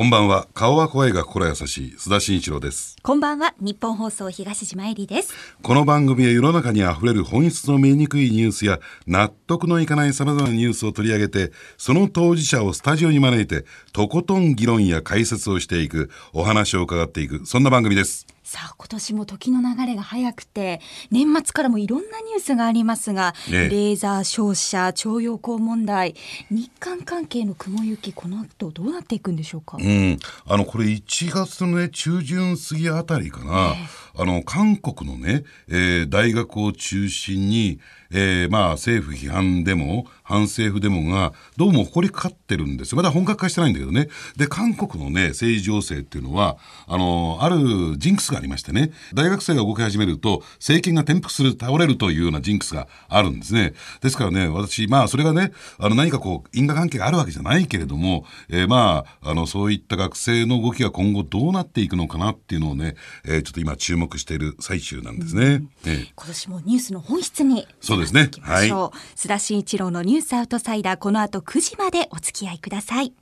[0.00, 0.48] こんばんは。
[0.54, 1.94] 顔は声が心優しい。
[1.98, 2.96] 須田慎一郎です。
[3.02, 3.54] こんばんは。
[3.60, 5.34] 日本放送東島えりです。
[5.62, 20.80] この番組は世の中にあふれる本質の見えにくいニュースや納得のいかない様々なニュースを取り上げてその当事者をスタジオに招いてとことん議論や解説をしていくお話を伺っていくそんな番組ですさあ今年も時の流れが早くて
[21.12, 26.16] 年末からもいろんなニュースがありますが、ね、レーザー照射徴用工問題
[26.50, 33.76] 日韓関係の雲行きこの後どうなっていくんでしょうか、うん、あのこれ1月の、ね、中旬過ぎあたりかな、
[34.16, 37.78] あの韓国のね、えー、大学を中心に
[38.12, 42.96] えー、まあ政府批判デモ、反政府デモがどうも起こりかかってるんですよ。
[42.96, 44.08] まだ本格化してないんだけどね。
[44.36, 53.74] で、韓国のね、政治情勢っていうのは、あの、あるジンクスがありましてね、大学生が動き始めると、政権が転覆する、倒れるというようなジンクスがあるんですね。
[54.00, 65.44] ですからね、私、まあそれがね、あの何かこう、因果関係があるわけじゃないけれども、えー、まあ、あの、そういった学生の動きが今後どうなっていくのかなっていうのをね、えー、ちょっと今注目している最中なんですね。
[65.44, 67.66] うん、えー、今年もニュースの本質に
[68.06, 68.42] そうですね。
[68.42, 68.68] はい。
[68.68, 73.12] 須田慎一郎のニュースアウトサイダー、この後9時までお付き合いください。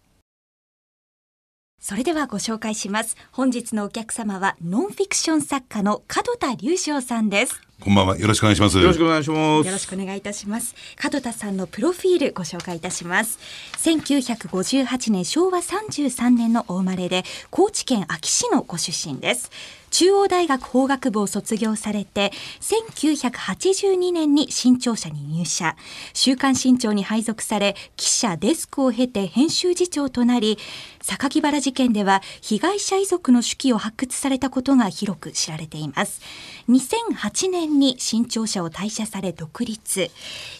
[1.81, 3.17] それではご紹介します。
[3.31, 7.61] 本日のお客様はノンフィクション作家の門田隆翔さんです。
[7.81, 8.19] こんばんは。
[8.19, 8.79] よろしくお願いします。
[8.79, 9.67] よろしくお願いします。
[9.67, 10.75] よろしくお願いいたします。
[11.01, 13.39] 門田さんのプロフィールご紹介いたします。
[13.79, 19.53] 1958年昭和33年のお生まれで、高知県安芸市のご出身です。
[19.91, 25.77] 中央大学法学部を卒業されて1982年に新潮社に入社。
[26.14, 30.59] 週刊新潮に配属され記者デスクを経て編集次長となり
[31.00, 36.20] 榊原事件では被害者遺族の手記を発掘されたことが広く知られています。
[36.69, 40.11] 2008年に新潮社を退社され独立。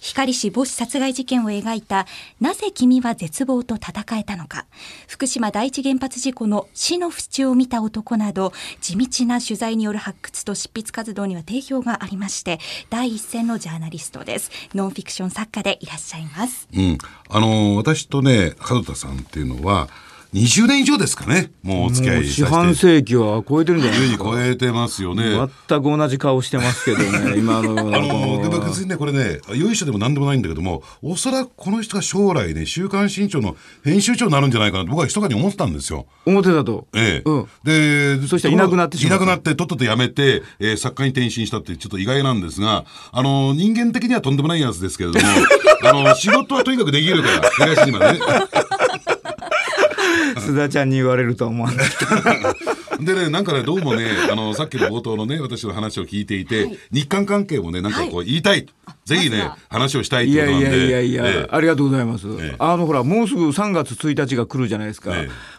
[0.01, 2.07] 光氏母子殺害事件を描いた
[2.41, 4.67] なぜ君は絶望と戦えたのか。
[5.07, 12.59] 福島第一原発事故の死の淵を見た男など地道な取材による発掘と執筆活動には定評がありまして
[12.91, 14.51] 第一線のジャーナリストです。
[14.75, 19.89] ノンフィクション作家でいらっしゃいます、うん、あの私とね門田さんっていうのは
[20.35, 21.51] 20年以上ですかね。
[21.63, 24.25] もうお付き合い四半世紀は超えてるんじゃないですか。
[24.25, 25.25] 超えてますよね。
[25.69, 27.71] 全く同じ顔してますけどね 今の。
[27.81, 36.05] あので別にねこれねよいしょでも何でもないんだけどもおそらくこの人が将来ね「週刊新潮」の編集長になるんじゃないかなと僕は密かに思ってたんですよ。
[36.27, 36.87] 思ってたと。
[36.95, 45.27] ええ、うん、でそしたらいなくなっていなくなってとっとと辞めて、えー、作家に転身したってちょっと意外なんですがあの人間的にはとんでもないやつですけれども
[45.85, 48.21] あの仕事はとにかくできるから東島ね
[50.53, 51.89] 須田ちゃんに言われると思わなかっ
[52.65, 58.43] たでねなんかねどうもねあのさっきの冒頭のね私の話を聞いていて、はい、日韓関係もねなんかこう言い。
[58.43, 60.87] たい、はい、ぜひね話をしたいっていうことなんで。
[60.87, 65.13] いやいやいやいや、えありがとうございます、え、あのほらもうすぐ3月1日が来るじゃないですか、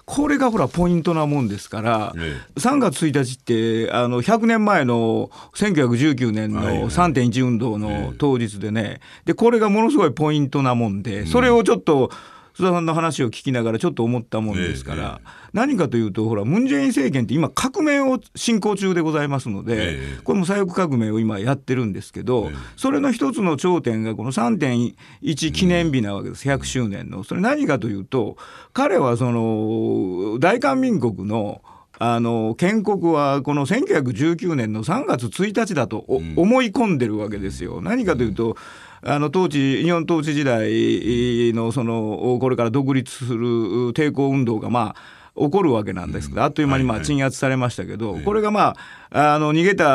[0.06, 12.12] これがほらポイントなもんですから、ええ、3月1日ってあの100年前の1919年の3.1運動の当日でね、でこれがものすごいポイントなもんで、それをちょっと、
[12.60, 27.24] 須田さんの話を聞きながらちょっと思ったもんですから、ええ、何かというとほらムン・ジェイン政権って今革命を進行中でございますので、え、これも左翼革命を今やってるんですけど、それの一つの頂点がこの3.1記念日なわけです、100周年の。
[27.24, 28.36] それ何かというと
[28.74, 31.62] 彼はその大韓民国の
[32.02, 37.82] あの建国はこの1919年の3月1日だと、思い込んでるわけですよ。
[37.82, 38.56] 何かというと、
[39.02, 43.48] あの当時日本統治時代のそのこれから独立する
[43.94, 48.76] 抵抗運動がまあ起こるわけなんですけど、あっという間にまあ鎮圧されましたけど、これがま
[49.10, 49.86] あ、あの逃げた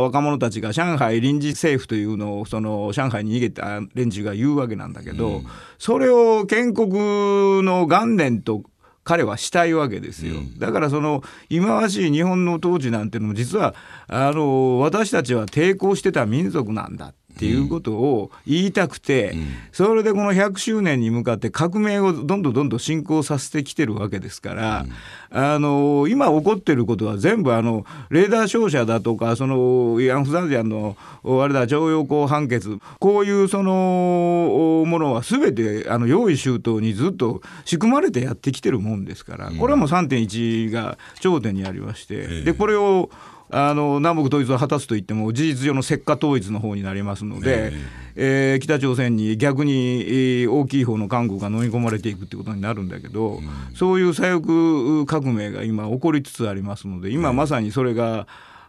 [0.00, 5.42] 若者たちが上海臨時政府というのをその上海に逃げた連中が言うわけなんだけど、
[5.78, 8.62] それを建国の元年と
[9.04, 10.36] 彼はしたいわけですよ。
[10.58, 13.74] だからその忌まわしい日本の統治なんていうのも実は
[14.08, 17.14] あの私たちは抵抗してた民族なんだ。
[17.34, 24.86] っていうことを言いたくて、うん、それでこの100周年に向かって革命をどんどんどんどん進行させてきてるわけですから、
[25.32, 43.10] うん、あの今起こってることは全部あのレーダー照射だとかそのヤンフザンジャンのあれだ徴用工判決こういうそのものは全てあの用意周到にずっと仕組まれてやってきてるもんですからこれはもう3.1が頂点にありまして、でこれを
[43.56, 47.72] あの南北統一を果たすといっても事実上の石化統一の方になりますので、
[48.16, 58.26] えー、北朝鮮に逆に大きい方の韓国が飲み込まれていくってことになるんだけど、うん、そういう左翼革命が今起こりつつありますので今まさにそれが、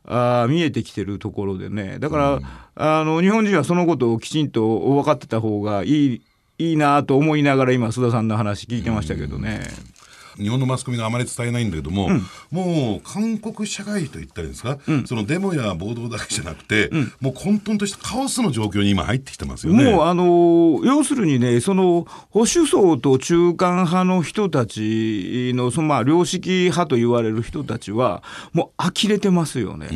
[0.07, 1.97] あ見えてきてるところでね。
[1.97, 2.45] だから、うん、
[2.75, 6.21] あの日本人はそのことをきちんと分かってた方がいい
[6.59, 9.61] いいなと思いながら今須田さんの話聞いてましたけどね。
[9.89, 9.94] うん
[10.37, 19.83] 日本のマスコミがあまり伝えないんだけども、うん、もう韓国社会といったらいいんですか、うん、そのデモや暴動だけじゃなくて、うん、もう混沌としたカオスの状況に今入ってきてますよね。
[19.91, 28.23] もうあの要するにねその保守層と中間派の人たちのそのまあ良識派と言われる人たちは
[28.53, 29.89] もう呆れてますよね。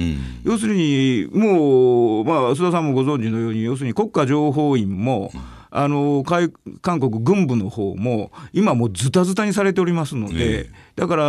[0.44, 5.32] 要するにもうまあ須田さんもご存知のように要するに国家情報院も、
[5.72, 11.24] あの韓国軍部の方も今もうズタズタにされておりますので、えだから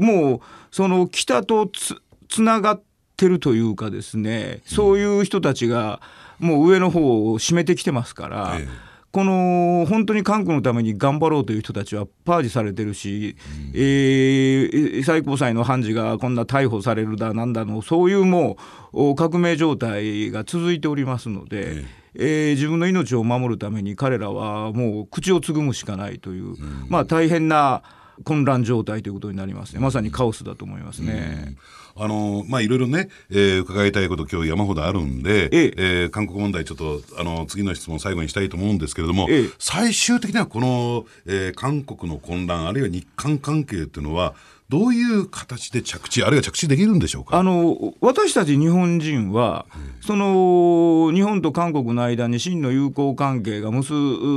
[0.00, 1.96] もうその北とつ
[2.28, 2.82] つながっ
[3.16, 6.00] てるというかですねそういう人たちが
[6.38, 8.58] もう上の方を占めてきてますから。
[8.58, 18.58] えこの本当に韓国のために頑張ろうという人たちはパージされてるし、うん、えー、最高裁の判事がこんな逮捕されるだなんだのそういうも
[18.92, 27.82] う革命状態が続いておりますので、えー、自分の命を守るために彼らはもう口をつぐむしかないという、うん、まあ大変な
[28.24, 29.80] 混乱状態ということになりますね。
[29.80, 31.56] まさにカオスだと思いますね。
[31.96, 44.34] うん、あのまあいろいろね、えー、伺いたいこと今日山ほどあるんで、えええー、韓国問題ちょっとあの次の質問最後にしたいと思うんですけれども、ええ、最終的にはこの、えー、韓国の混乱あるいは日韓関係っていうのは
[44.68, 47.38] どういう形で着地、あるいは着地できるんでしょうか？
[47.38, 53.94] あの私たち日本人は、うん、その日本と韓国の間に真の友好関係が結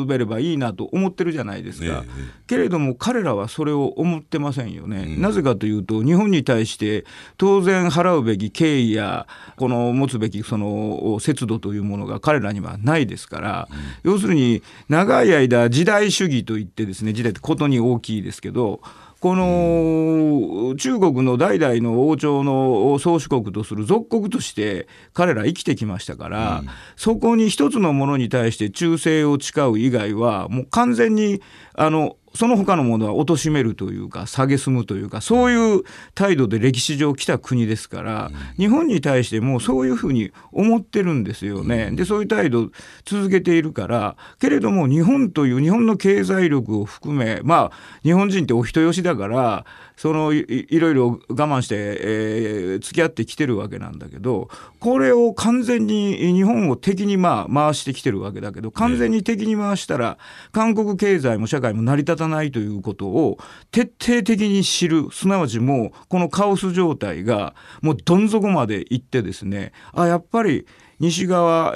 [0.08, 2.08] べればいいなと思ってるじゃないですか、ね、
[2.48, 7.04] けれども彼らはそれを思ってませんよね、うん、なぜかというと日本に対して
[7.38, 9.28] 当然払うべき敬意や
[9.58, 13.68] この持つべきその節度というものが彼らにはないですから、
[14.04, 18.80] うん、要するに長い間時代主義といってですね時代ってことに大きいですけど
[19.22, 31.40] この中国の代々の王朝の宗主国とする属国として彼ら生きてきましたから、うん、そこに一つのものに対して忠誠を誓う以外はもう完全に
[31.76, 35.84] あのその他のものは貶めるというか蔑むというかそういう
[36.16, 41.92] 態度で歴史上来た国ですから、日本に対してもそういうふうに思ってるんですよね。
[41.92, 42.70] でそういう態度
[43.06, 49.66] 続けているからけれども日本という日本の経済力を含めまあ日本人ってお人よしだから
[50.02, 54.50] そのいろいろ我慢して、えー、付き合ってきてるわけなんだけど
[54.80, 60.18] これを完全に日本を敵にまあ回してきてるわけだけど完全に敵に回したら
[60.54, 63.38] 韓国経済も社会も成り立たないということを
[63.70, 67.54] 徹底的に知るすなわちもうこのカオス状態が
[67.84, 70.66] もうどん底まで行ってですねあやっぱり
[71.00, 71.76] 西側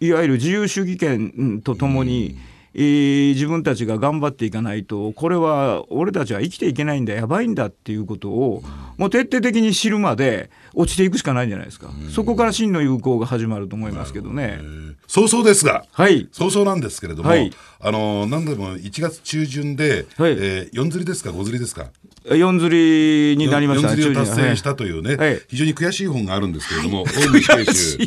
[0.00, 8.62] いわゆる自由主義権とともに、うんえー、自分たちが頑張っていかないとこれは俺たちは生きていけないんだやばいんだっていうことを
[8.96, 14.60] もう徹底的に知るまで落ちていくしかないんじゃないですか、そこから真の友好が始まると思いますけどね。
[15.06, 21.90] 早々ですが、はい、早々なんですけれども、はい、あの何でも1月中旬で、はい、えー、4釣りですか5釣りですか
[22.26, 27.98] ？4釣りになりました、ね、4釣りを達成したというね、はい、非常に悔しい本があるんですけれども、大野慶州、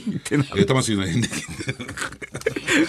[0.55, 1.29] え魂の遍歴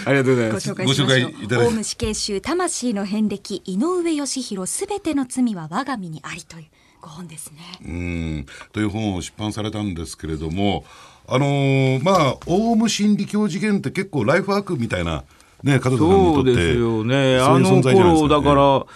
[0.06, 0.75] ありがとうございます。
[0.75, 6.65] ご紹介いただ大虫死刑囚魂の遍歴井上義弘すべての罪は我が身にありという
[7.05, 7.59] ご本ですね。
[7.85, 8.47] うん。
[8.73, 10.85] という本を出版されたんですけれども、
[11.29, 15.25] あのー、まあオウム真理教事件って結構ライフワークみたいな
[15.62, 17.39] ね家族さんにとってそうですよね。
[17.39, 18.87] あの頃だから。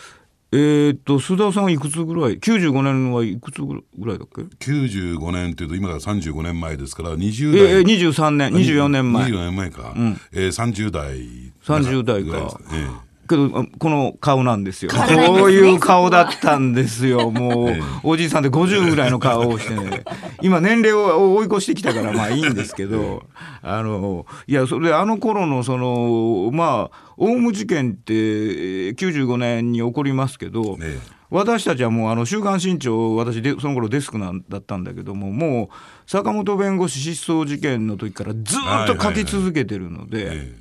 [0.51, 9.31] えー、っと須田さんいくつぐらい？95年はいくつぐらいだっけ？95年っていうと今から35年前ですから20代、えー、23年24年前。
[9.31, 11.19] 24年前か、うん、えー、30代。
[11.63, 14.91] 30代か、えー、けどこの顔なんですよ。
[14.91, 17.31] こういう顔だったんですよ。
[17.31, 20.05] もう、 おじいさんで50ぐらいの顔をして、ね、
[20.43, 23.25] 今年齢を追い越してきたからまあいいんですけど
[23.63, 30.99] あのいやそれあの頃のそのまあオウム事件って95年に起こりますけど、ね、
[31.31, 40.53] 私たちはもうあの週刊新潮私でその頃デスクなんだったんだけどももう坂本弁護士失踪事件の時からずっと書き続けてるので、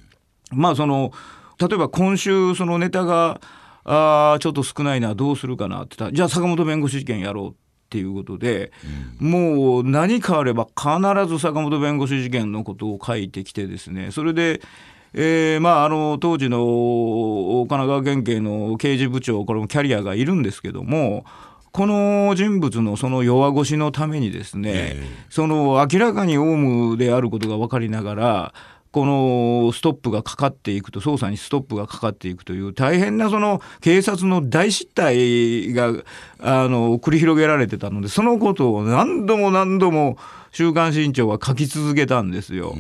[0.52, 1.12] まあその
[1.60, 3.42] 例えば今週そのネタが
[3.84, 7.54] あちょっと少ないなどうするかなって言ったらじゃあ坂本弁護士事件やろうっ
[7.90, 8.74] ていうことで、
[9.22, 10.90] うん、もう何かあれば必
[11.28, 14.62] ず坂本弁護士事件のことを書いてきてですねそれで
[15.14, 16.58] えーまあ、あの当時の
[17.68, 21.26] 神奈川県警の刑事部長これもキャリアがいるんですけども
[21.72, 28.54] この人物のその弱腰のためにですね、えー、その明らかにオウムであることが分かりながら
[28.92, 35.94] このストップがかかっていくと捜査にストップがかかっていくという大変なその警察の大失態が
[36.40, 40.18] あの繰り広げられてたのでそのことを何度も何度も
[40.52, 42.76] 「週刊新潮」は書き続けたんですよ。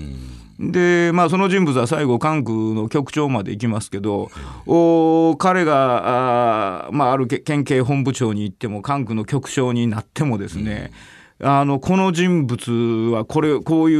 [0.59, 4.31] でまあその人物は最後関空の局長まで行きますけど、
[4.65, 10.91] お彼があ,、まあ、ある県警本部長に行っても関空の局長になってもですね、
[11.39, 12.71] あのこの人物
[13.11, 13.99] はこれこういう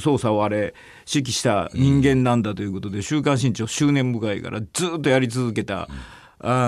[0.00, 0.74] 捜査をあれ
[1.12, 4.66] 指揮した人間なんだということで「週刊新潮」執念深いからず
[4.98, 5.88] っとやり続けた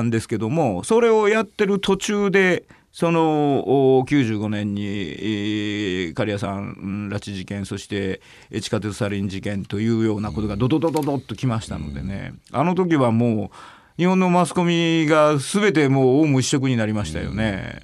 [0.03, 0.11] ん。
[0.11, 3.65] ですけどもそれをやってる途中でその
[4.07, 8.21] 95年に刈谷さん拉致事件そして
[8.61, 12.35] 地下鉄サリン事件というようなことがドドドドドッときましたのでね。
[12.51, 13.57] あの時はもう
[13.97, 17.81] 日本のマスコミが全てもうオウム一色になりましたよね。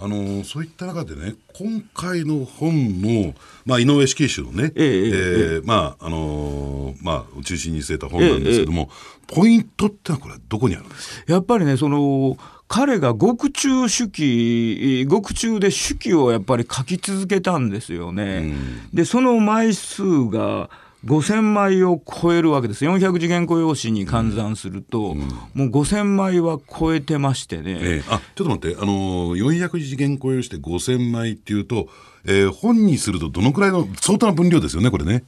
[0.00, 3.32] あのそういった中でね今回の本の、
[3.64, 8.90] まあ、井上死刑囚のね、えー、えー、まああのー、まあ、中心に据えた本なんですけども、
[9.30, 11.32] えー、ポイントってのはこれどこにあるんですか？
[11.32, 12.36] やっぱりねその
[12.66, 18.38] 彼が獄中手記獄中で手記をやっぱり書き続けたんですよね。
[18.38, 20.70] うん、でその枚数が
[21.04, 22.84] 5000枚を超えるわけです。
[22.84, 28.76] 400次元雇用紙に換算すると、うん、もう5000枚は超えてましてね、えー、あちょっと待って。
[28.80, 31.88] あの400次元雇用紙で5000枚っていうと、
[32.24, 35.24] えー、本にするとどのくらいの相当な分量ですよねこれね。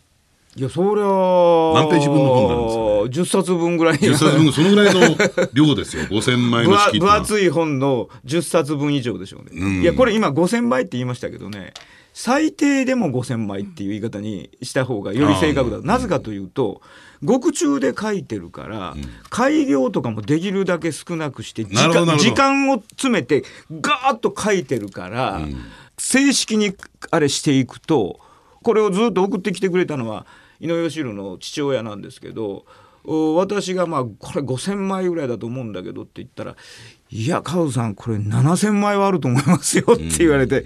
[0.56, 3.98] いやそりゃ何ページ分の本なんですよ、ね、10冊分ぐらい。
[3.98, 5.16] 10冊分そのぐらいの
[5.52, 11.74] 量ですよ 5000枚の分厚い本の10冊分以上でしょうね、うん、いやこれ今5000枚って言いましたけどね
[12.18, 16.80] 最低でも5000枚っていう言い方にした方がより正確だ、なぜかというと
[17.22, 25.56] 獄中で書いてるから、うん、開業とかもできるだけ少なくして時間時間を詰めてガーッと書いてるから、うん、
[25.98, 26.74] 正式に
[27.10, 28.18] あれしていくと
[28.62, 30.24] これをずっと送ってきてくれたのは
[30.58, 32.64] 井上義弘の父親なんですけど
[33.06, 36.56] 私がまあこれ5,000枚ぐらいだと思うんだけどって言ったら
[37.08, 40.64] 「いやカズさんこれ7,000枚はあると思いますよ」って言われて、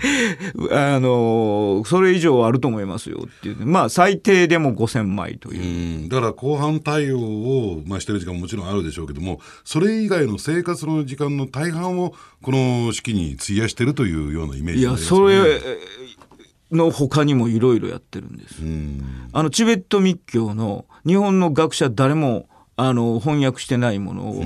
[0.55, 15.61] うん、あのそれ以上あると思いますよっていうまあ最低でも5,000枚という、うだから後半対応を、まあ、してる時間ももちろんあるでしょうけどもそれ以外の生活の時間の大半をこの式に費やしてるというようなイメージ、ね、いやそれ
[16.71, 18.57] の他にもいろいろやってるんです。
[19.33, 24.43] あのチベット密教の日本の学者誰もあの翻訳してないものを、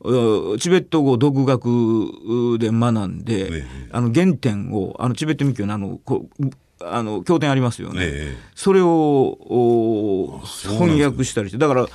[0.00, 6.26] うん、チベット語独学で学んで、ええ、あの原点をあのチベット密教のあのこ
[6.80, 10.40] あの経典ありますよね、え、それを
[10.78, 11.86] 翻訳したりしてだから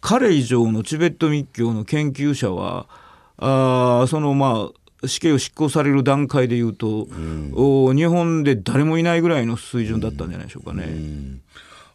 [0.00, 2.86] 彼以上のチベット密教の研究者は
[3.38, 10.84] あそのまあ死刑を執行される段階でいうと、うん、日本で誰もいないぐらいの水準だったんじゃないでしょうかね。
[10.84, 11.40] うん。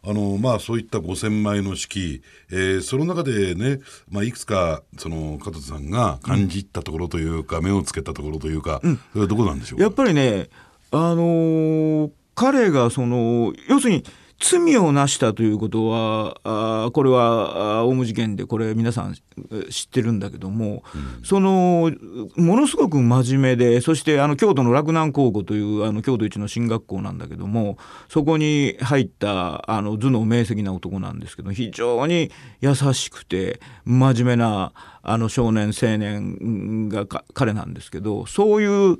[0.02, 9.80] あのまあ、そういった5000枚の式、えー、その中でね、まあ、いくつかその加藤さんが感じたところというか、うん、目をつけたところというか、うん、それはどこなんでしょう？
[9.82, 10.48] やっぱりね、
[10.90, 14.04] あのー、彼がその要するに
[14.40, 21.92] 罪をなしたということはあこれはオウム事件でこれ皆さん知ってるんだけども、うん、その
[22.36, 27.76] ものすごく真面目でそしてあの京都の洛南高校というあの京都一の進学校なんだけども
[28.08, 32.30] そこに入ったあの頭脳明晰な男なんですけど非常に
[32.60, 38.96] 優しくて真面目なあの少年青年が彼なんですけどそういう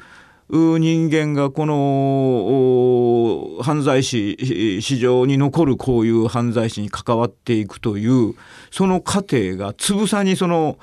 [0.53, 8.35] 人間がこの犯罪史市場に残るこういう犯罪史に関わっていくという
[8.73, 10.77] その過程がつぶさにその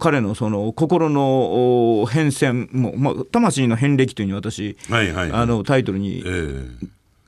[0.00, 6.24] 彼のその心の変遷も、まあ、魂の遍歴というふうに私、はいはいはい、あのタイトルに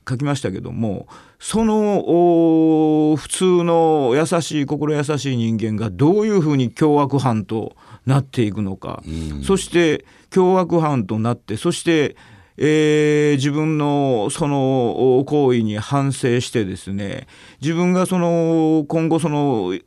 [0.07, 7.77] 書きましたけども、えー、その普通の優しい心優しい人間がどういうふうに凶悪犯と
[8.09, 12.15] なっていくのか、うん、そして凶悪犯となってそして、
[12.57, 17.27] えー、自分のその行為に反省してですね
[17.61, 19.77] 自分がその今後その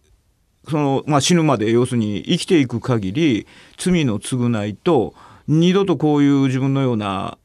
[0.69, 5.15] その、まあ、死ぬまで要するに生きていく限り罪の償いと
[5.49, 7.37] 二度とこういう自分のような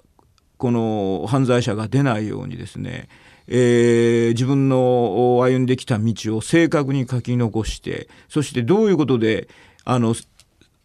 [0.57, 3.10] この犯罪者が出ないようにですね
[3.50, 9.48] えー、自分の歩んできた道を正確に書き残してそしてどういうことで
[9.86, 10.15] あの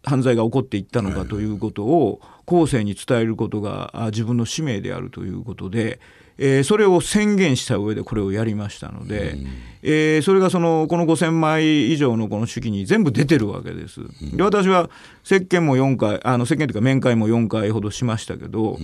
[0.04, 6.00] 犯罪が起こっていったのかということを後世に伝えることが自分の使命であるということで、
[6.38, 9.36] えー、それを宣言した上でこれをやりましたので、
[9.82, 14.00] えー、それがそのこの5,000枚以上のこの手記に全部出てるわけです。
[14.36, 14.90] で私は
[15.22, 18.78] 接見も4回あの接見というか面会も4回ほどしましたけど、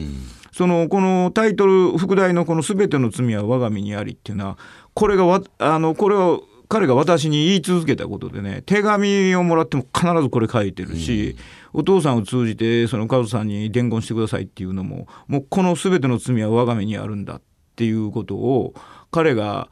[0.53, 4.59] そのこのタイトル副題のこの「すべての罪は我が身にあり」っていうのは
[4.95, 11.37] これがわあのこれを彼が私に言い続けたことでね手紙をもらっても必ずこれ書いてるし、
[11.73, 17.41] うん、お父さんを通じてそのカズさんに伝言してくださいっていうのももうこの全ての罪は我が身にあるんだっ
[17.79, 18.75] っていうことを
[19.11, 19.69] 彼が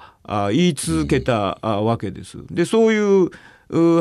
[0.50, 2.38] 言い続けたわけです。
[2.50, 3.31] でそういう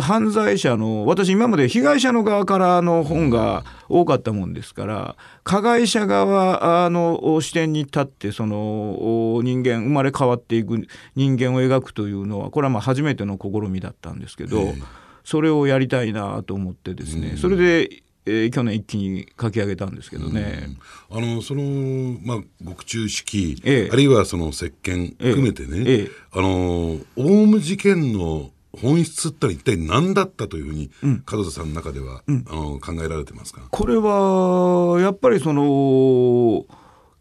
[0.02, 14.76] 犯罪者の私今まで被害者の側からの本が多かったもんですから加害者側の視点に立ってその人間生まれ変わっていく人間を描くというのはこれはまあ初めての試みだったんですけど
[15.24, 17.36] それをやりたいなと思ってですね。
[17.36, 20.70] それでえー、去年一気に書き上げたんですけどね。
[21.12, 28.50] あのそのまあ獄中式、ええ、あるいはその石鹸含めてね、ええ、あのオウム事件の
[28.82, 33.62] 本質って一体何だったというふうに、うん、門田さんの中では、うん、あの考えられてますか？
[33.70, 36.66] これはやっぱりその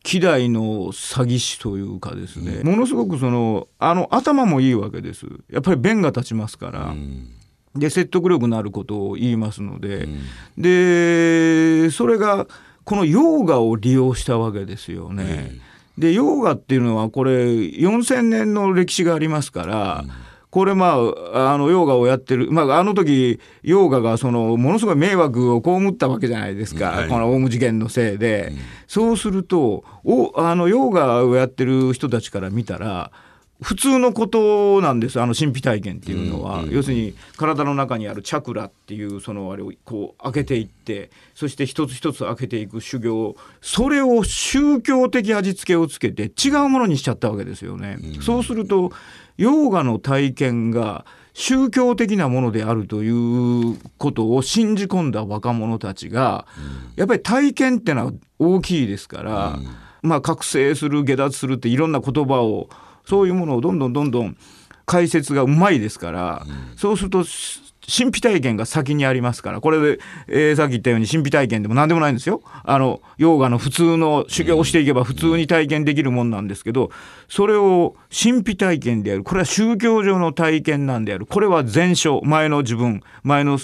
[0.03, 5.27] 希代の詐欺師というかですね、うん、ものすごくそのあの頭もいいわけです。
[5.51, 6.95] やっぱり弁が立ちますから。
[7.75, 10.07] で説得力のあることを言いますので、
[10.57, 12.47] でそれが
[12.85, 15.59] このヨーガを利用したわけですよね。
[15.99, 20.05] でヨーガっていうのはこれ4,000年の歴史がありますから、
[20.55, 20.99] これま
[21.33, 26.91] あ、あの、ヨーガをやってる、まあ、あの時、ヨーガがその、ものすごい迷惑を被ったわけじゃないですか。
[26.91, 28.51] はい、このオウム事件のせいで。
[28.53, 33.11] うん、そうすると、お、あの、ヨーガをやってる人たちから見たら、
[33.63, 43.37] 普通のことなんですあの神秘体験っていうのは、うんうん、要するに体の中にあるチャクラっていうそのあれをこう開けていってそして一つ一つ開けていく修行。
[43.63, 47.99] それを宗教的味付けをつけて違うものにしちゃったわけですよね。
[48.03, 48.93] うん、そうすると
[49.37, 56.47] ヨーガの体験が宗教的なものであるということを信じ込んだ若者たちが、
[56.95, 59.59] やっぱり体験ってのは大きいですから、
[60.03, 62.69] まあ覚醒する下脱するっていろんな言葉を
[63.05, 64.37] そういうものをどんどんどんどん
[64.87, 66.47] 解説がうまいですから、
[66.77, 67.25] そうすると
[67.87, 69.61] 神秘体験が先にありますから。
[69.61, 72.43] これで、えー、さっき言ったように神秘体験でも何でもないんですよ。
[72.65, 76.91] あのヨーガの普通の修行をしていけば普通に体験できるもんなんですけど
[77.29, 79.25] それを神秘体験である。
[79.25, 81.27] これは宗教上の体験なんである。
[81.27, 82.21] これは前書。
[82.25, 83.03] 前の自分。
[83.23, 83.59] 前の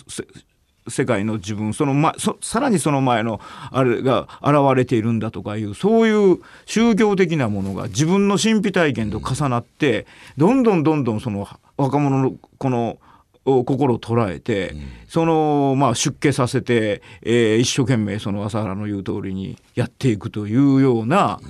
[0.90, 12.98] 世界の自分その、ま、そさらにその前のあれが現れているんだとかいうそういう宗教的なものが自分の神秘体験と重なってどんどんどんどんその若者のこの
[13.44, 21.48] 心を捉えて、うん、そのまあ出家させて、えー、一生懸命その朝原の言う通りにやっていくというような、うん、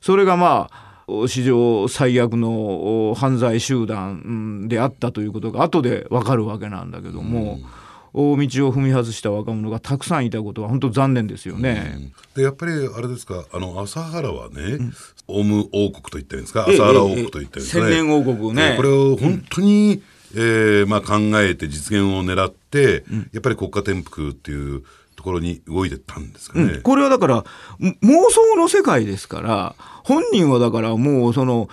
[0.00, 0.92] それがまあ
[1.26, 7.54] 史上最悪の犯罪集団であったということが後で分かるわけなんだけども。
[7.54, 7.81] うん大
[8.12, 8.36] 道を
[8.72, 12.10] 踏み外した若者がたくさんいたことは本当残念ですよね。
[12.34, 13.44] でやっぱりあれですか？
[13.52, 14.94] あの朝原はね、うん、
[15.28, 16.66] オウム王国と言ってるんですか？
[16.68, 18.74] 朝原王国と言ってるんですか、ね、千年王国ね。
[18.76, 20.02] これを本当に、
[20.34, 24.82] うん、えー、まあ、考えて実現を狙って、うん、やっぱり国家転覆っていう
[25.16, 27.44] ところに動いてたんですかね、うん、これはだから
[27.80, 31.68] 妄想の世界ですから本人はだからもうその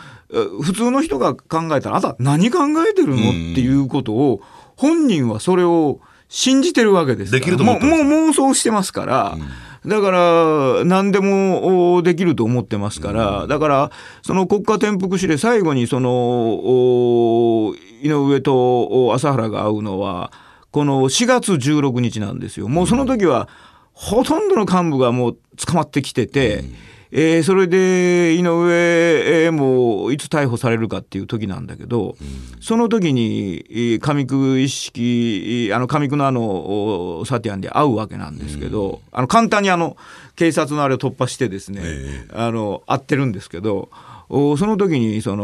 [0.61, 3.21] 普通の人が考えたらあなた何考えてるの、っ
[3.55, 4.41] ていうことを
[4.75, 5.99] 本人はそれを
[6.29, 9.37] 信じてるわけですできると思ってもう妄想してますから、
[9.83, 20.31] うん、だから何でもできると思ってますから、うん、だからその国家転覆指令最後にその井上と朝原が会うのは
[20.71, 22.67] この4月16日なんですよ。
[22.67, 23.49] もうその時は
[23.93, 26.75] ほとんどの幹部がもう捕まってきてて、うん
[27.11, 39.97] えー、それで井上もいつ逮捕されるかっていう時なんだけど、うん、その時に上久一式あの上久のあのサティアンで会うわけなんですけど、うん、あの簡単にあの
[40.35, 43.89] 警察のあれを突破してですね、えー、あの会ってるんですけど
[44.29, 45.43] その時にその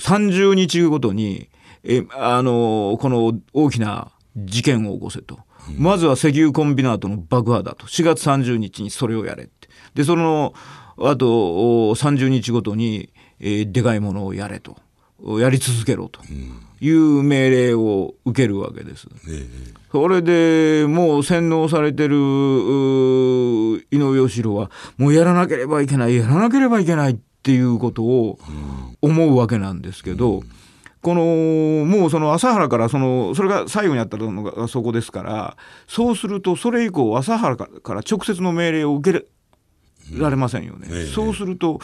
[0.00, 1.48] 30日ごとに
[1.84, 5.38] えあのこの大きな事件を起こせと。
[5.78, 7.86] まずは石油コンビナートの爆破だと。
[7.86, 9.48] 4月30日にそれをやれ
[9.94, 10.54] でその
[10.98, 13.10] あと30日ごとに、
[13.40, 14.76] えー、でかいものをやれと。
[15.40, 16.20] やり続けろと。
[16.78, 19.08] いう命令を受けるわけです。
[19.90, 22.16] それでもう洗脳されてる
[23.90, 28.38] 井上義郎はもうやらなければいけないやらなければいけないっていうことを
[29.00, 30.42] 思うわけなんですけど。
[31.02, 31.22] この
[31.86, 39.24] もうその朝原からそのそれが最後にあったのがそこですからそうするとそれ以降朝原から直接の命令を受け
[40.12, 40.88] られませんよね。
[40.88, 41.06] うん。
[41.08, 41.80] そうすると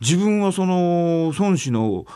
[0.00, 2.06] 自分はその孫子の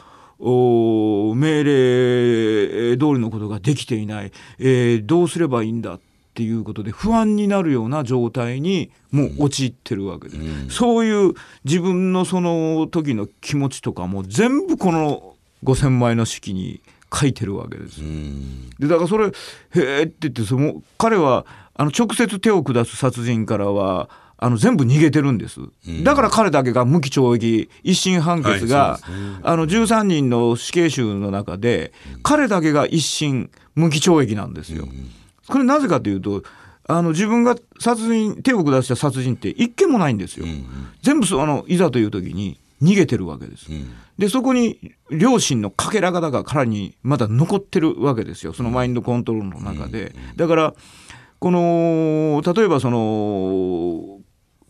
[1.35, 6.01] 命令通りのことができていない、えー、どうすればいいんだっ
[6.35, 16.81] ていうことで不安になるような状態にもう陥ってるわけで、うん、そういう自分のその時の気持ちとかも全部この5,000枚の式に
[17.13, 18.01] 書いてるわけです。
[18.03, 19.33] うん、でだからそれ「へ
[19.75, 24.09] え」って言ってその彼はあの直接手を下す殺人からは
[24.41, 34.87] あの全部逃げてるんです、うん、だから彼だけが無期懲役一審判決が、はいね、あの13人の死刑囚の中で、彼だけが一審無期懲役なんですよ。
[35.49, 36.45] これなぜかというと
[36.87, 40.47] あの自分が殺人手を下した殺人って一件もないんですよ。
[41.03, 43.67] 全部あのいざという時に逃げてるわけです。
[44.19, 48.53] でそこに両親のかけらがだが彼にまだ残ってるわけですよ。
[48.53, 50.15] そのマインドコントロールの中で。
[50.37, 50.75] だから
[51.39, 54.18] この例えばその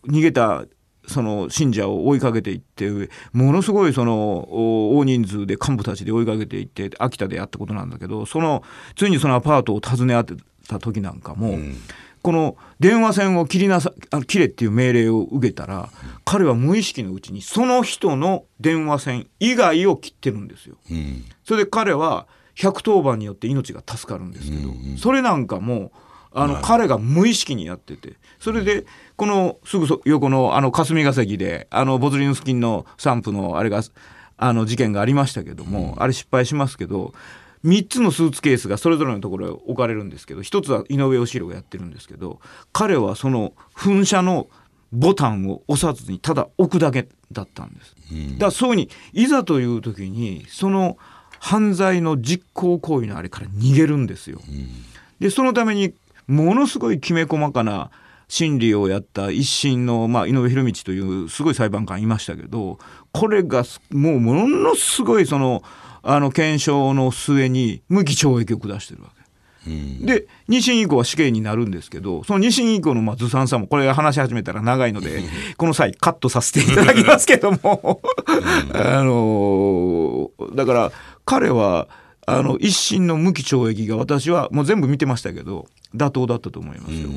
[0.06, 0.64] 逃げた
[1.08, 2.90] その信者を追いかけていって
[3.32, 8.62] ものすごいその大人数で幹部たちで追いかけていって秋田でやったことなんだけどその
[8.94, 10.34] ついにそのアパートを訪ね合って
[10.68, 11.76] た時なんかも、うん、
[12.22, 13.92] この電話線を切りなさ
[14.26, 15.88] 切れっていう命令を受けたら
[16.24, 20.76] 彼は無意識のうちにその人の電話線以外を切ってるんですよ。
[20.90, 25.92] うん、それで彼は110番によって命が助かるんですけど、うんうん、それなんかも
[26.32, 28.14] あの、彼が無意識にやってて。
[28.38, 28.86] それで
[29.16, 33.82] このすぐ横のあの霞が関であのボズリヌスキンの散布のあれが
[34.36, 37.12] あの事件がありましたけども、あれ失敗しますけど
[37.64, 42.40] 3つのスーツケースがそれぞれのところへ置かれるんですけど1つは井上義弘がやってるんですけど
[42.72, 44.48] 彼はその噴射の
[44.92, 47.94] ボタンを押さずにただ置くだけだったんです。
[48.34, 50.96] だからそういうにいざという時にその
[51.40, 54.40] 犯罪の実行行為のあれから逃げるんですよ。
[55.20, 55.94] でそのために
[56.28, 57.90] ものすごいきめ細かな
[58.28, 62.78] 審理をやった一審の、まあ、井上博道というすごい裁判官いましたけど
[63.12, 65.62] これがもうものすごいその
[66.02, 69.18] あの検証の末に無期懲役を下してるわけ。
[69.66, 75.22] うん、で2審以降は死刑になるんですけどその2審以降のまあずさんさもこれ話し始めたら長いので
[75.58, 78.00] この際カットさせていただきますけども。
[78.72, 80.92] あのだから
[81.24, 81.88] 彼は
[82.30, 87.08] あの一審の無期懲役が私はもう全部見てましたけど妥当だったと思いますよ。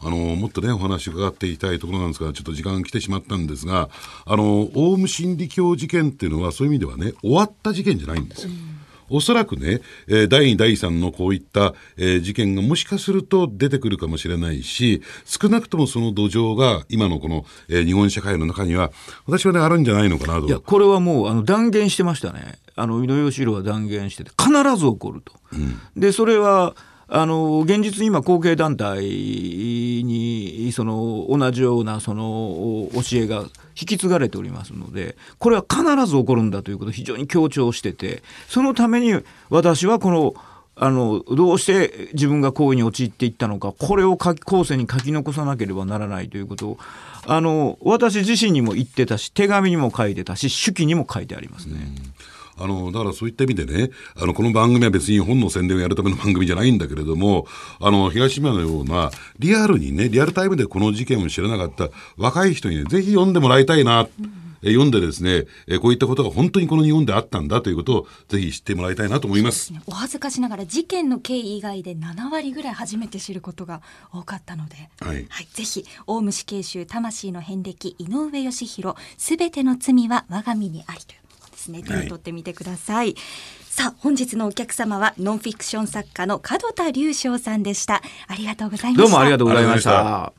[0.00, 3.88] あのもっとねお話伺っていきたいところなんですがちょっと時間が来てしまったんですが
[4.26, 8.50] あのオウム真理教事件っていうのはそういう意味ではね終わった事件じゃないんですよ。
[9.08, 18.92] おそらくね、えー、第2、第3のこういった、えー、事件がもしかすると出てくるかもしれないし、少なくともその土壌が今のこの、えー、日本社会の中には、
[19.26, 20.46] 私はね、あるんじゃないのかなと。
[20.46, 22.58] いや、これはもうあの断言してましたね。
[22.76, 25.32] あの、井上義郎は断言してて、必ず起こると。
[25.52, 26.74] うん、で、それは、
[27.08, 33.42] あの現実今後継団体にその同じようなその教えが
[33.80, 40.34] 引き継がれておりますのでこれは必ず起こるんだということを非常に強調しててそのために私はこの
[40.76, 46.78] あのどうして自分が行為に陥っていったのかこれを後世に書き残さなければならないということを
[47.26, 51.92] あの私自身にも言ってたし手紙にも書いてたし手記にも書いてありますね。
[52.58, 57.46] あの、だからそういった意味でね、あの、この番組は別に本の宣伝をやるための番組じゃないんだけれども、
[57.80, 64.02] あの、東島のような、リアルにね、リアルタイムでこの事件を知らなかった若い人にね、ぜひ読んでもらいたいな。
[64.02, 69.72] うん読んでですね、えこういったことが本当にこの日本であったんだということをぜひ知ってもらいたいなと思います。
[69.86, 81.23] お恥ずかしながら事件の経緯以外で7割ぐらい初めて知ることが多かったので、はい、はい、ぜひオウム死刑囚魂の遍歴井上義弘すべての罪は我が身にありという
[81.64, 81.82] ですね。
[81.82, 83.16] 手に取ってみてください、はい、
[83.68, 88.02] さあ本日のお客様はノンフィクション作家の門田隆翔さんでした。
[88.26, 89.02] ありがとうございました。
[89.02, 90.32] どうもありがとうございました。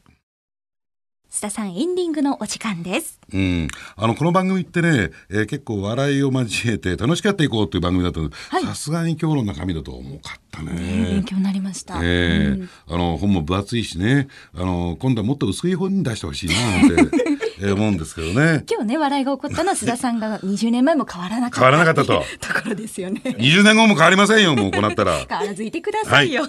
[1.32, 3.20] 須田さんエンディングのお時間です。
[3.34, 8.36] うん、あのこの番組ってね、えー、結構笑いを交えて楽しくやっていこうという番組だったので、
[8.66, 10.72] さすがに今日の中身だと重かったね。
[11.12, 12.00] 勉強になりました。
[12.02, 16.56] えー、うん、あの本も分厚いしね、あの今度はもっと薄い本に出してほしいな
[16.96, 17.35] なんて。
[17.60, 18.66] えー、思うんですけどね。
[18.70, 23.22] 今日ね笑いが起こったのは須田さんが20年前も変わらなかった変わらなかったとところですよね。
[23.24, 25.26] 20年後も変わりませんよもうこうなったら。
[25.28, 26.44] 変わらずいてくださいよ。
[26.44, 26.48] は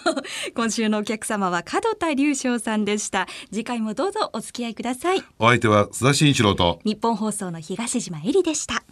[0.49, 3.27] い、今週のお客様は門田隆翔さんでした。
[3.51, 5.23] 次回もどうぞお付き合いください。
[5.39, 8.83] お相手は須田慎一郎と日本放送の東島えりでした。